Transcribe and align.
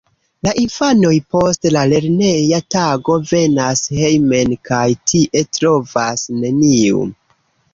La 0.45 0.51
infanoj 0.59 1.11
post 1.33 1.67
la 1.75 1.83
lerneja 1.91 2.61
tago 2.77 3.19
venas 3.33 3.83
hejmen 3.99 4.57
kaj 4.71 4.83
tie 5.13 5.45
trovas 5.59 6.25
neniun. 6.43 7.15